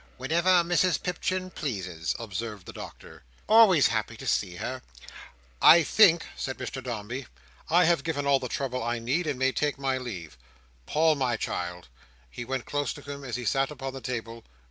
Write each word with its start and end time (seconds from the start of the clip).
"Whenever 0.17 0.63
Mrs 0.63 1.03
Pipchin 1.03 1.51
pleases," 1.51 2.15
observed 2.17 2.65
the 2.65 2.73
Doctor. 2.73 3.21
"Always 3.47 3.89
happy 3.89 4.17
to 4.17 4.25
see 4.25 4.55
her," 4.55 4.81
said 4.81 4.81
Mrs 4.81 5.05
Blimber. 5.05 5.59
"I 5.61 5.83
think," 5.83 6.25
said 6.35 6.57
Mr 6.57 6.83
Dombey, 6.83 7.27
"I 7.69 7.83
have 7.85 8.03
given 8.03 8.25
all 8.25 8.39
the 8.39 8.49
trouble 8.49 8.81
I 8.81 8.97
need, 8.97 9.27
and 9.27 9.37
may 9.37 9.51
take 9.51 9.77
my 9.77 9.99
leave. 9.99 10.39
Paul, 10.87 11.13
my 11.13 11.37
child," 11.37 11.87
he 12.31 12.43
went 12.43 12.65
close 12.65 12.93
to 12.93 13.03
him, 13.03 13.23
as 13.23 13.35
he 13.35 13.45
sat 13.45 13.69
upon 13.69 13.93
the 13.93 14.01
table. 14.01 14.43